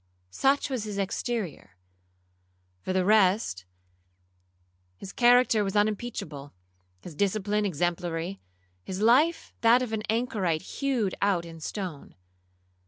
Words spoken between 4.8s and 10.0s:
his character was unimpeachable, his discipline exemplary, his life that of